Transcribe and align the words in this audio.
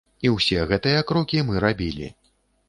І 0.27 0.29
ўсе 0.35 0.63
гэтыя 0.71 1.03
крокі 1.11 1.45
мы 1.51 1.61
рабілі. 1.67 2.11